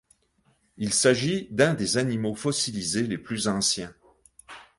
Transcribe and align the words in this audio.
Il 0.77 0.95
s'agit 0.95 1.47
d'un 1.51 1.75
des 1.75 1.97
animaux 1.97 2.33
fossilisés 2.33 3.05
les 3.05 3.19
plus 3.19 3.47
anciens. 3.47 3.93